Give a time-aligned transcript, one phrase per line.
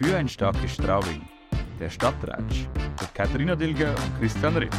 [0.00, 1.22] Für ein starkes Straubing.
[1.80, 2.68] Der Stadtratsch
[3.00, 4.70] mit Katharina Dilger und Christian Ripp.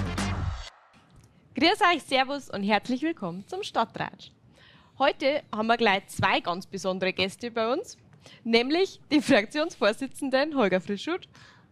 [1.56, 4.32] Grüß euch, Servus und herzlich willkommen zum Stadtratsch.
[4.98, 7.98] Heute haben wir gleich zwei ganz besondere Gäste bei uns,
[8.46, 11.28] nämlich die Fraktionsvorsitzenden Holger Frischut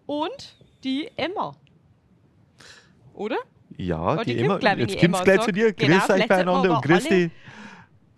[0.06, 1.56] und die Emma.
[3.14, 3.38] Oder?
[3.78, 5.72] Ja, Oh, die, die Emma, kommt, glaub ich, jetzt kommt Emma gleich zu dir.
[5.72, 7.32] Genau, grüß euch beieinander und grüß dich.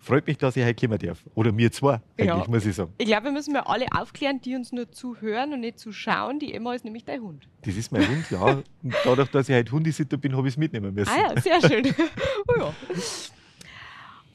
[0.02, 1.22] Freut mich, dass ich heute kommen darf.
[1.34, 1.70] Oder mir
[2.16, 2.44] eigentlich, Ja.
[2.48, 2.92] muss ich sagen.
[2.96, 6.38] Ich glaube, wir müssen mal alle aufklären, die uns nur zuhören und nicht zuschauen.
[6.38, 7.46] Die Emma ist nämlich dein Hund.
[7.62, 8.42] Das ist mein Hund, ja.
[8.46, 8.64] Und
[9.04, 11.10] dadurch, dass ich heute Hundesitter bin, habe ich es mitnehmen müssen.
[11.12, 11.94] Ah ja, sehr schön.
[12.48, 12.74] oh ja.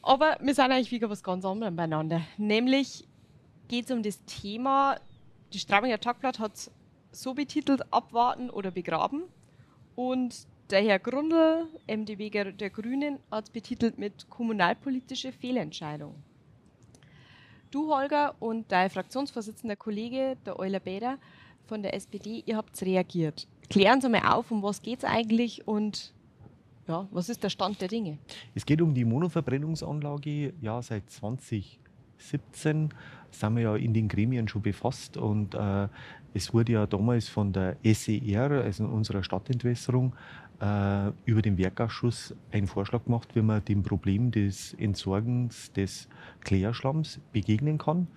[0.04, 2.22] Aber wir sind eigentlich wieder was ganz anderes beieinander.
[2.38, 3.08] Nämlich
[3.68, 4.98] geht es um das Thema,
[5.52, 6.72] die Straubinger Tagblatt hat es
[7.12, 9.24] so betitelt, abwarten oder begraben.
[9.96, 16.16] Und der Herr Grundl, MdW der Grünen, hat betitelt mit kommunalpolitische Fehlentscheidung.
[17.72, 21.18] Du, Holger, und dein Fraktionsvorsitzender Kollege, der Euler Bäder
[21.68, 23.48] von der SPD, ihr habt reagiert.
[23.70, 26.14] Klären Sie mal auf, um was geht es eigentlich und
[26.88, 28.20] ja, was ist der Stand der Dinge?
[28.54, 30.54] Es geht um die Monoverbrennungsanlage.
[30.62, 32.90] Ja, seit 2017
[33.32, 35.88] sind wir ja in den Gremien schon befasst und äh,
[36.36, 40.14] es wurde ja damals von der SER, also unserer Stadtentwässerung,
[40.62, 46.10] äh, über den Werkausschuss ein Vorschlag gemacht, wie man dem Problem des Entsorgens des
[46.42, 48.08] Klärschlamms begegnen kann.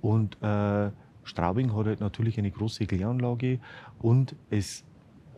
[0.00, 0.90] Und äh,
[1.24, 3.58] Straubing hat halt natürlich eine große Kläranlage
[3.98, 4.84] und es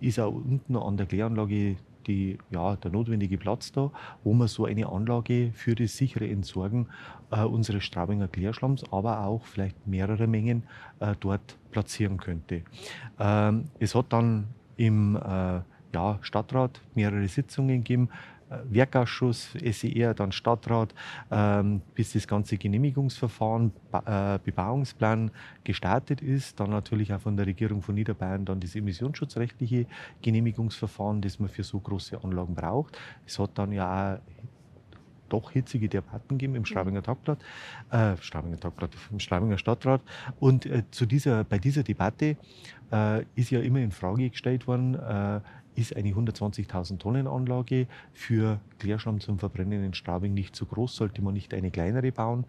[0.00, 3.90] ist auch unten an der Kläranlage die, ja, der notwendige Platz da,
[4.24, 6.88] wo man so eine Anlage für das sichere Entsorgen
[7.30, 10.64] äh, unseres Straubinger Klärschlamms, aber auch vielleicht mehrere Mengen
[11.00, 12.62] äh, dort platzieren könnte.
[13.18, 15.60] Ähm, es hat dann im äh,
[15.92, 18.08] ja, Stadtrat mehrere Sitzungen gegeben,
[18.50, 20.94] äh, Werkausschuss, SER, dann Stadtrat,
[21.30, 25.30] ähm, bis das ganze Genehmigungsverfahren, ba äh, Bebauungsplan
[25.64, 26.58] gestartet ist.
[26.58, 29.86] Dann natürlich auch von der Regierung von Niederbayern dann das emissionsschutzrechtliche
[30.22, 32.98] Genehmigungsverfahren, das man für so große Anlagen braucht.
[33.26, 34.20] Es hat dann ja auch
[35.30, 37.38] doch hitzige Debatten gegeben im Straubinger Tagblatt,
[37.90, 40.02] äh, Straubinger Tagblatt, im Straubinger Stadtrat.
[40.38, 42.36] Und äh, zu dieser, bei dieser Debatte
[42.92, 45.40] äh, ist ja immer in Frage gestellt worden, äh,
[45.74, 51.22] ist eine 120.000 Tonnen Anlage für Klärschlamm zum Verbrennen in Straubing nicht zu groß, sollte
[51.22, 52.44] man nicht eine kleinere bauen.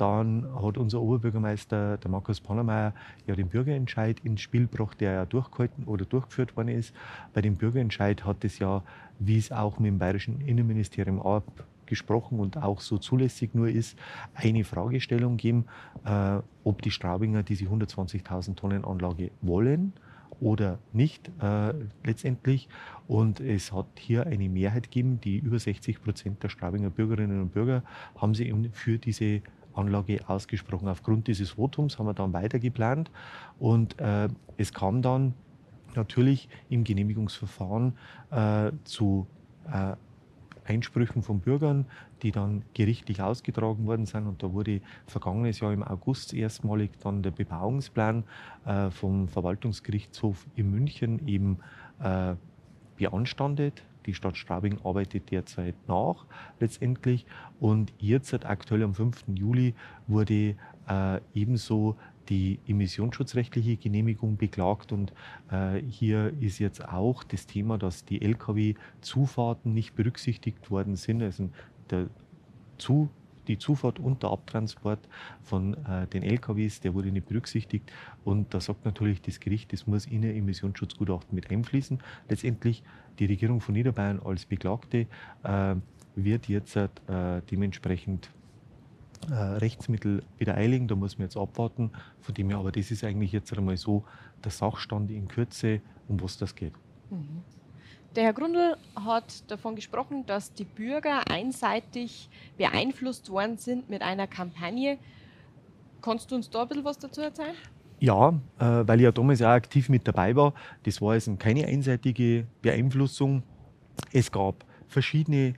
[0.00, 2.94] Dann hat unser Oberbürgermeister, der Markus Pannermeier,
[3.26, 6.94] ja den Bürgerentscheid ins Spiel gebracht, der ja durchgehalten oder durchgeführt worden ist.
[7.34, 8.82] Bei dem Bürgerentscheid hat es ja,
[9.18, 13.98] wie es auch mit dem bayerischen Innenministerium abgesprochen und auch so zulässig nur ist,
[14.32, 15.66] eine Fragestellung geben,
[16.06, 19.92] äh, ob die Straubinger diese 120.000 Tonnen Anlage wollen
[20.40, 21.72] oder nicht äh,
[22.04, 22.68] letztendlich.
[23.06, 27.52] Und es hat hier eine Mehrheit gegeben, die über 60 Prozent der Straubinger Bürgerinnen und
[27.52, 27.82] Bürger
[28.16, 29.42] haben sich eben für diese
[29.74, 30.88] Anlage ausgesprochen.
[30.88, 33.10] Aufgrund dieses Votums haben wir dann weiter geplant
[33.58, 35.34] und äh, es kam dann
[35.94, 37.96] natürlich im Genehmigungsverfahren
[38.30, 39.26] äh, zu
[39.72, 39.96] äh,
[40.70, 41.86] Einsprüchen von Bürgern,
[42.22, 44.28] die dann gerichtlich ausgetragen worden sind.
[44.28, 48.22] Und da wurde vergangenes Jahr im August erstmalig dann der Bebauungsplan
[48.64, 51.58] äh, vom Verwaltungsgerichtshof in München eben
[52.00, 52.34] äh,
[52.96, 53.82] beanstandet.
[54.06, 56.24] Die Stadt Straubing arbeitet derzeit nach
[56.60, 57.26] letztendlich.
[57.58, 59.24] Und jetzt aktuell am 5.
[59.34, 59.74] Juli
[60.06, 60.54] wurde
[60.90, 61.96] äh, ebenso
[62.28, 64.92] die emissionsschutzrechtliche Genehmigung beklagt.
[64.92, 65.12] Und
[65.50, 71.22] äh, hier ist jetzt auch das Thema, dass die Lkw-Zufahrten nicht berücksichtigt worden sind.
[71.22, 71.50] Also
[71.90, 72.08] der
[72.78, 73.08] Zu,
[73.48, 75.00] die Zufahrt und der Abtransport
[75.42, 77.90] von äh, den LKWs, der wurde nicht berücksichtigt.
[78.24, 81.98] Und da sagt natürlich das Gericht, das muss in ein Emissionsschutzgutachten mit einfließen.
[82.28, 82.82] Letztendlich
[83.18, 85.06] die Regierung von Niederbayern als Beklagte
[85.42, 85.74] äh,
[86.14, 86.88] wird jetzt äh,
[87.50, 88.30] dementsprechend
[89.28, 90.88] äh, Rechtsmittel wieder eiligen.
[90.88, 91.90] Da muss man jetzt abwarten.
[92.20, 94.04] Von dem her, aber das ist eigentlich jetzt einmal so
[94.44, 96.72] der Sachstand in Kürze, um was das geht.
[97.10, 97.42] Mhm.
[98.16, 104.26] Der Herr Grundl hat davon gesprochen, dass die Bürger einseitig beeinflusst worden sind mit einer
[104.26, 104.98] Kampagne.
[106.02, 107.54] Kannst du uns da ein bisschen was dazu erzählen?
[108.00, 110.54] Ja, äh, weil ich ja damals auch aktiv mit dabei war.
[110.84, 113.44] Das war also keine einseitige Beeinflussung.
[114.12, 115.54] Es gab verschiedene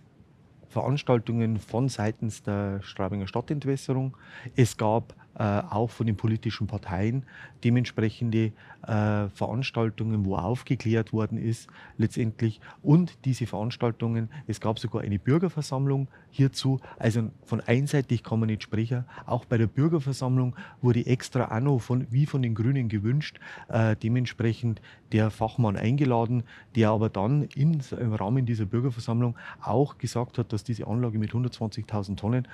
[0.72, 4.16] Veranstaltungen von seitens der Straubinger Stadtentwässerung.
[4.56, 7.24] Es gab äh, auch von den politischen Parteien
[7.64, 8.52] dementsprechende
[8.86, 12.60] äh, Veranstaltungen, wo aufgeklärt worden ist letztendlich.
[12.82, 16.80] Und diese Veranstaltungen, es gab sogar eine Bürgerversammlung hierzu.
[16.98, 19.04] Also von einseitig kann man nicht sprechen.
[19.26, 23.38] Auch bei der Bürgerversammlung wurde extra noch von, wie von den Grünen gewünscht,
[23.68, 24.80] äh, dementsprechend
[25.12, 26.42] der Fachmann eingeladen,
[26.74, 31.30] der aber dann in, im Rahmen dieser Bürgerversammlung auch gesagt hat, dass diese Anlage mit
[31.30, 32.48] 120.000 Tonnen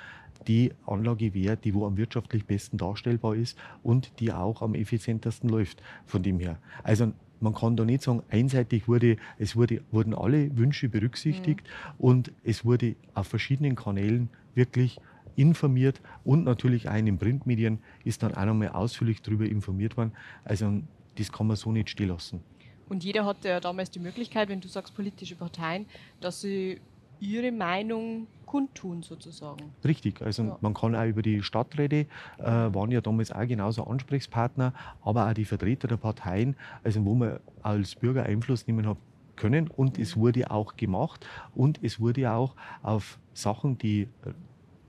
[0.47, 5.49] die Anlage wäre, die wo am wirtschaftlich besten darstellbar ist und die auch am effizientesten
[5.49, 6.59] läuft von dem her.
[6.83, 11.93] Also man kann da nicht sagen, einseitig wurde, es wurde, wurden alle Wünsche berücksichtigt mhm.
[11.97, 14.99] und es wurde auf verschiedenen Kanälen wirklich
[15.37, 20.11] informiert und natürlich auch in den Printmedien ist dann auch nochmal ausführlich darüber informiert worden.
[20.43, 20.81] Also
[21.17, 22.41] das kann man so nicht stehen lassen.
[22.89, 25.85] Und jeder hatte ja damals die Möglichkeit, wenn du sagst politische Parteien,
[26.19, 26.81] dass sie
[27.19, 29.71] ihre Meinung kundtun sozusagen.
[29.83, 30.57] Richtig, also ja.
[30.61, 32.07] man kann auch über die Stadträte,
[32.39, 34.73] äh, waren ja damals auch genauso Ansprechpartner,
[35.03, 38.97] aber auch die Vertreter der Parteien, also wo man als Bürger Einfluss nehmen hat
[39.35, 40.03] können und mhm.
[40.03, 41.25] es wurde auch gemacht
[41.55, 44.33] und es wurde auch auf Sachen, die äh,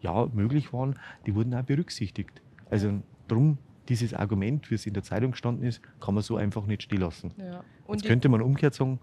[0.01, 2.43] ja möglich waren, die wurden auch berücksichtigt.
[2.71, 6.67] Also darum dieses Argument, wie es in der Zeitung gestanden ist, kann man so einfach
[6.67, 7.33] nicht stehen lassen.
[7.39, 7.63] Ja.
[7.91, 9.01] Jetzt könnte man umgekehrt sagen,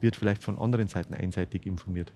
[0.00, 2.12] wird vielleicht von anderen Seiten einseitig informiert.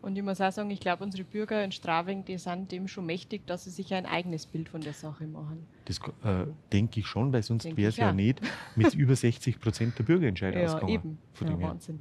[0.00, 3.06] Und ich muss auch sagen, ich glaube, unsere Bürger in Straving, die sind dem schon
[3.06, 5.66] mächtig, dass sie sich ein eigenes Bild von der Sache machen.
[5.86, 8.40] Das äh, denke ich schon, weil sonst wäre es ja, nicht
[8.76, 10.88] mit über 60 Prozent der Bürgerentscheider ja.
[10.88, 11.18] Eben.
[11.40, 12.00] Ja, Wahnsinn.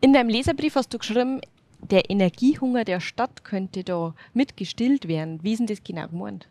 [0.00, 1.40] In deinem Leserbrief hast du geschrieben,
[1.80, 5.42] der Energiehunger der Stadt könnte da mitgestillt werden.
[5.42, 6.48] Wie ist denn das genau gemeint?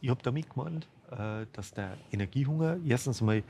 [0.00, 3.42] Ich habe damit gemeint, äh, dass der Energiehunger erstens mal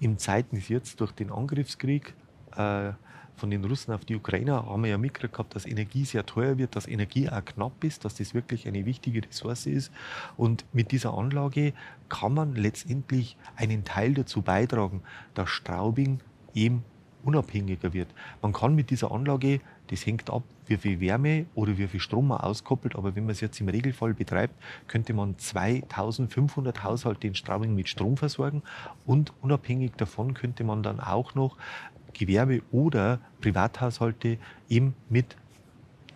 [0.00, 2.14] im Zeiten ist jetzt durch den Angriffskrieg
[2.56, 2.92] äh,
[3.38, 6.76] von den Russen auf die Ukrainer haben wir ja mitgekriegt dass Energie sehr teuer wird,
[6.76, 9.92] dass Energie auch knapp ist, dass das wirklich eine wichtige Ressource ist.
[10.36, 11.72] Und mit dieser Anlage
[12.08, 15.02] kann man letztendlich einen Teil dazu beitragen,
[15.34, 16.20] dass Straubing
[16.54, 16.84] eben
[17.24, 18.08] unabhängiger wird.
[18.42, 22.28] Man kann mit dieser Anlage, das hängt ab, wie viel Wärme oder wie viel Strom
[22.28, 24.54] man auskoppelt, aber wenn man es jetzt im Regelfall betreibt,
[24.86, 28.62] könnte man 2500 Haushalte in Straubing mit Strom versorgen
[29.06, 31.56] und unabhängig davon könnte man dann auch noch
[32.18, 34.38] Gewerbe oder Privathaushalte
[34.68, 35.36] eben mit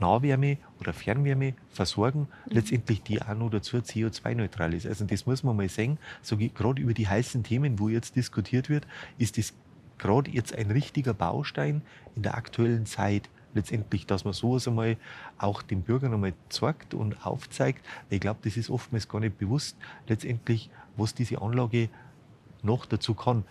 [0.01, 2.53] Nahwärme oder Fernwärme versorgen, mhm.
[2.53, 4.87] letztendlich die auch noch dazu CO2-neutral ist.
[4.87, 8.69] Also das muss man mal sehen, so gerade über die heißen Themen, wo jetzt diskutiert
[8.69, 9.55] wird, ist das
[9.99, 11.83] gerade jetzt ein richtiger Baustein
[12.17, 14.97] in der aktuellen Zeit letztendlich, dass man sowas einmal
[15.39, 17.85] auch den Bürgern einmal zeigt und aufzeigt.
[18.11, 19.77] Ich glaube, das ist oftmals gar nicht bewusst,
[20.09, 21.89] letztendlich, was diese Anlage
[22.63, 23.45] noch dazu kann.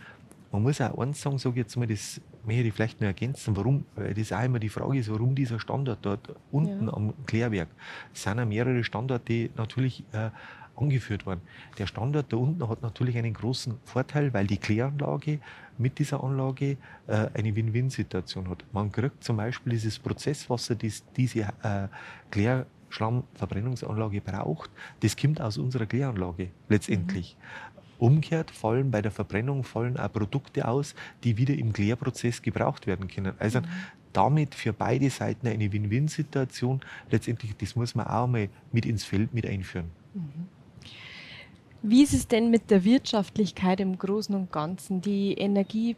[0.51, 3.85] Man muss auch eins sagen, sage jetzt mal, das möchte ich vielleicht noch ergänzen, warum,
[3.95, 6.93] weil das auch immer die Frage ist, warum dieser Standort dort unten ja.
[6.93, 7.69] am Klärwerk.
[8.13, 10.29] Es sind ja mehrere Standorte natürlich äh,
[10.75, 11.41] angeführt worden.
[11.77, 15.39] Der Standort da unten hat natürlich einen großen Vorteil, weil die Kläranlage
[15.77, 16.77] mit dieser Anlage
[17.07, 18.63] äh, eine Win-Win-Situation hat.
[18.71, 21.87] Man kriegt zum Beispiel dieses Prozesswasser, das diese äh,
[22.29, 24.69] Klär Schlammverbrennungsanlage braucht,
[25.01, 27.37] das kommt aus unserer Kläranlage letztendlich.
[27.37, 27.80] Mhm.
[28.01, 33.07] Umgekehrt fallen bei der Verbrennung fallen auch Produkte aus, die wieder im Klärprozess gebraucht werden
[33.07, 33.33] können.
[33.37, 33.65] Also mhm.
[34.11, 36.81] damit für beide Seiten eine Win-Win-Situation.
[37.11, 39.91] Letztendlich, das muss man auch mal mit ins Feld mit einführen.
[40.15, 40.47] Mhm.
[41.83, 45.01] Wie ist es denn mit der Wirtschaftlichkeit im Großen und Ganzen?
[45.01, 45.95] Die Energie,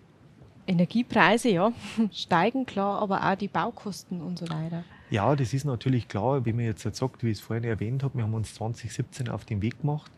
[0.68, 1.72] Energiepreise ja,
[2.12, 4.84] steigen klar, aber auch die Baukosten und so weiter.
[5.10, 8.18] Ja, das ist natürlich klar, wie man jetzt sagt, wie ich es vorhin erwähnt habe,
[8.18, 10.12] wir haben uns 2017 auf den Weg gemacht,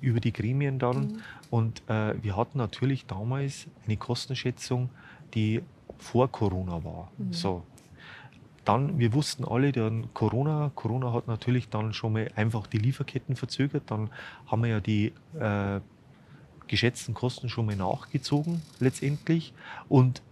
[0.00, 1.00] über die Gremien dann.
[1.00, 1.22] Mhm.
[1.50, 4.90] Und äh, wir hatten natürlich damals eine Kostenschätzung,
[5.34, 5.62] die
[5.98, 7.10] vor Corona war.
[7.18, 7.32] Mhm.
[7.32, 7.62] So.
[8.64, 13.34] Dann, wir wussten alle, dann Corona, Corona hat natürlich dann schon mal einfach die Lieferketten
[13.34, 13.84] verzögert.
[13.86, 14.10] Dann
[14.46, 15.80] haben wir ja die äh,
[16.68, 19.52] geschätzten Kosten schon mal nachgezogen letztendlich.
[19.88, 20.22] Und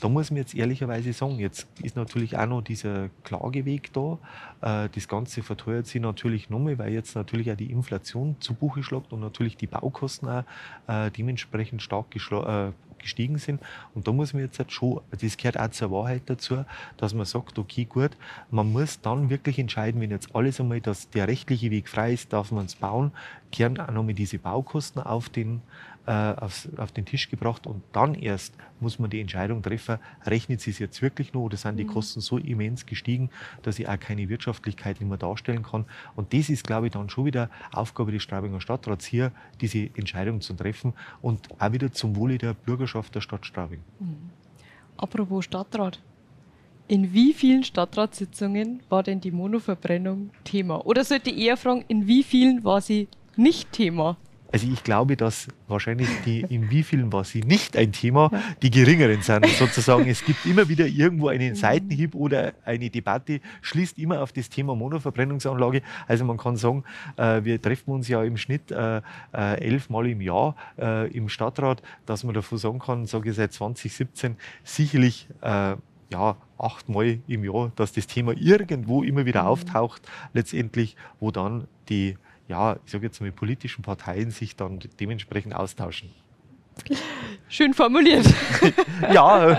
[0.00, 4.18] da muss man jetzt ehrlicherweise sagen, jetzt ist natürlich auch noch dieser Klageweg da.
[4.60, 8.82] Äh, das Ganze verteuert sich natürlich nochmal, weil jetzt natürlich auch die Inflation zu Buche
[8.82, 10.44] schlägt und natürlich die Baukosten auch
[10.86, 13.60] äh, dementsprechend stark äh, gestiegen sind.
[13.94, 16.64] Und da muss man jetzt halt schon, das gehört auch zur Wahrheit dazu,
[16.96, 18.10] dass man sagt, okay, gut,
[18.50, 22.32] man muss dann wirklich entscheiden, wenn jetzt alles einmal, dass der rechtliche Weg frei ist,
[22.32, 23.12] darf man es bauen,
[23.52, 25.62] kehren auch nochmal diese Baukosten auf den,
[26.06, 30.60] äh, auf, auf, den Tisch gebracht und dann erst muss man die Entscheidung treffen, rechnet
[30.60, 31.88] sie es jetzt wirklich nur oder sind die mhm.
[31.88, 33.30] Kosten so immens gestiegen,
[33.62, 35.84] dass ich auch keine Wirtschaftlichkeit mehr darstellen kann.
[36.14, 40.40] Und das ist, glaube ich, dann schon wieder Aufgabe des Straubinger Stadtrats hier, diese Entscheidung
[40.40, 43.80] zu treffen und auch wieder zum Wohle der Bürgerschaft der Stadt Straubing.
[43.98, 44.30] Mhm.
[44.96, 46.00] Apropos Stadtrat.
[46.88, 50.86] In wie vielen Stadtratssitzungen war denn die Monoverbrennung Thema?
[50.86, 54.16] Oder sollte ich eher fragen, in wie vielen war sie nicht Thema?
[54.56, 58.30] Also ich glaube, dass wahrscheinlich die, in wie vielen war sie nicht ein Thema,
[58.62, 59.44] die geringeren sind.
[59.48, 61.56] Sozusagen, es gibt immer wieder irgendwo einen mhm.
[61.56, 65.82] Seitenhieb oder eine Debatte, schließt immer auf das Thema Monoverbrennungsanlage.
[66.08, 66.84] Also man kann sagen,
[67.18, 69.02] äh, wir treffen uns ja im Schnitt äh,
[69.34, 70.56] äh, elfmal im Jahr
[71.12, 77.44] im Stadtrat, dass man davon sagen kann, sage ich seit 2017, sicherlich ja, achtmal im
[77.44, 79.48] Jahr, dass das Thema irgendwo immer wieder mhm.
[79.48, 82.16] auftaucht, letztendlich, wo dann die
[82.48, 86.10] ja, ich sage jetzt mal, politischen Parteien sich dann dementsprechend austauschen.
[87.48, 88.26] Schön formuliert.
[89.12, 89.52] ja,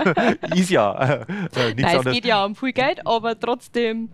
[0.54, 1.22] ist ja.
[1.22, 4.10] Äh, Nein, es geht ja um viel Geld, aber trotzdem.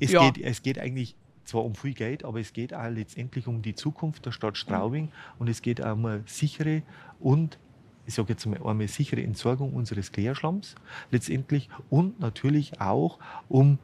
[0.00, 0.28] Es, ja.
[0.28, 1.14] geht, es geht eigentlich
[1.44, 5.04] zwar um viel Geld, aber es geht auch letztendlich um die Zukunft der Stadt Straubing
[5.04, 5.10] mhm.
[5.38, 6.82] und es geht auch um eine sichere
[7.18, 7.58] und
[8.06, 10.74] ich sage jetzt mal eine sichere Entsorgung unseres Klärschlamms
[11.10, 13.18] letztendlich und natürlich auch
[13.48, 13.78] um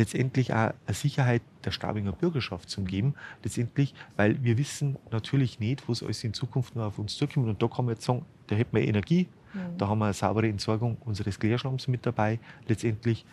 [0.00, 3.14] letztendlich auch eine Sicherheit der Staubinger Bürgerschaft zu geben,
[3.44, 7.48] letztendlich, weil wir wissen natürlich nicht, was alles in Zukunft noch auf uns zukommt.
[7.48, 9.76] Und da kann man jetzt sagen, da hätten wir Energie, mhm.
[9.76, 12.38] da haben wir eine saubere Entsorgung unseres Klärschlamms mit dabei.
[12.66, 13.26] Letztendlich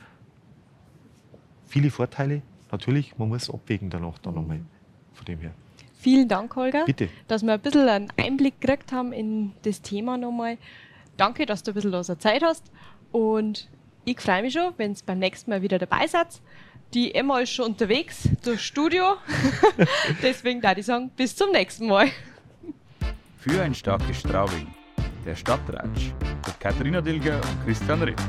[1.65, 2.41] viele Vorteile.
[2.69, 4.41] Natürlich, man muss abwägen danach dann mhm.
[4.41, 4.59] nochmal
[5.13, 5.53] von dem her.
[5.99, 7.09] Vielen Dank, Holger, Bitte.
[7.27, 10.57] dass wir ein bisschen einen Einblick gekriegt haben in das Thema nochmal.
[11.15, 12.71] Danke, dass du ein bisschen aus der Zeit hast
[13.11, 13.69] und
[14.07, 16.27] ich freue mich schon, wenn es beim nächsten Mal wieder dabei seid.
[16.93, 19.17] Die Emma ist schon unterwegs durchs Studio.
[20.21, 22.07] Deswegen da ich sagen, bis zum nächsten Mal.
[23.37, 24.67] Für ein starkes Straubing,
[25.25, 26.13] der Stadtratsch
[26.45, 28.21] mit Katharina Dilger und Christian Ritt.